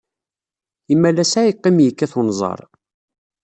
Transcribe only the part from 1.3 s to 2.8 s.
ay yeqqim yekkat wenẓar.